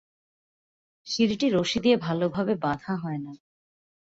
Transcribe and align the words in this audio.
সিঁড়িটি 1.07 1.47
রশি 1.49 1.79
দিয়ে 1.79 1.97
ভালোভাবে 1.97 2.53
বাঁধা 2.55 2.93
হয় 2.95 3.17
না। 3.17 3.33